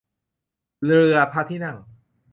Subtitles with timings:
[0.83, 1.77] เรือพระที่นั่ง